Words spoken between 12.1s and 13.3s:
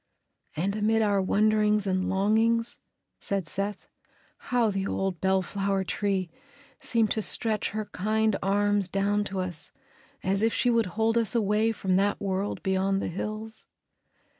world beyond the